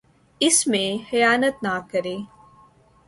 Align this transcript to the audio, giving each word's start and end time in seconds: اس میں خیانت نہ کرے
اس 0.41 0.57
میں 0.67 0.89
خیانت 1.09 1.55
نہ 1.63 1.75
کرے 1.91 2.17